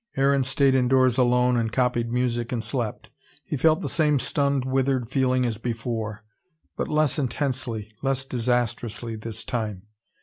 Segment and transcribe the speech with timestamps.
[0.17, 3.11] Aaron stayed indoors alone, and copied music and slept.
[3.45, 6.23] He felt the same stunned, withered feeling as before,
[6.75, 9.83] but less intensely, less disastrously, this time.